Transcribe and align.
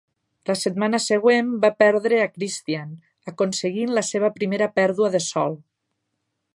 La 0.49 0.53
setmana 0.59 0.99
següent 1.07 1.51
va 1.65 1.71
perdre 1.83 2.21
a 2.23 2.31
Christian, 2.39 2.97
aconseguint 3.33 3.95
la 3.99 4.07
seva 4.11 4.35
primera 4.41 4.73
pèrdua 4.81 5.13
de 5.19 5.23
sol. 5.29 5.59